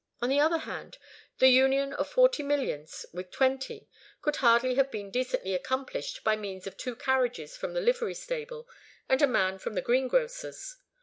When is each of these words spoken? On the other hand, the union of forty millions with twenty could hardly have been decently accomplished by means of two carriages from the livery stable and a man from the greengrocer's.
On 0.19 0.29
the 0.29 0.39
other 0.39 0.57
hand, 0.57 0.97
the 1.37 1.49
union 1.49 1.93
of 1.93 2.09
forty 2.09 2.41
millions 2.41 3.05
with 3.13 3.29
twenty 3.29 3.87
could 4.23 4.37
hardly 4.37 4.73
have 4.73 4.89
been 4.89 5.11
decently 5.11 5.53
accomplished 5.53 6.23
by 6.23 6.35
means 6.35 6.65
of 6.65 6.75
two 6.75 6.95
carriages 6.95 7.55
from 7.55 7.75
the 7.75 7.81
livery 7.81 8.15
stable 8.15 8.67
and 9.07 9.21
a 9.21 9.27
man 9.27 9.59
from 9.59 9.75
the 9.75 9.81
greengrocer's. 9.83 10.77